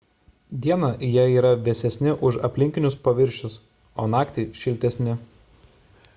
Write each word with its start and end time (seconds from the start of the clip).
dieną 0.61 0.87
jie 1.17 1.25
yra 1.33 1.51
vėsesni 1.67 2.15
už 2.29 2.39
aplinkinius 2.49 2.99
paviršius 3.09 3.61
o 4.05 4.09
naktį 4.17 4.49
šiltesni 4.63 5.19